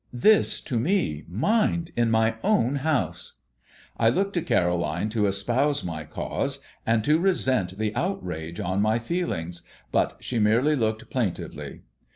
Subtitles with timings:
[0.11, 3.33] This to me, mind, in my own house!
[3.97, 8.97] I looked to Caroline to espouse my cause and to resent the outrage on my
[8.97, 9.61] feelings;
[9.91, 11.81] but she merely looked plaintively.